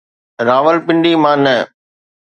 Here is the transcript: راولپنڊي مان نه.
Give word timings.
راولپنڊي 0.47 1.11
مان 1.23 1.39
نه. 1.45 1.55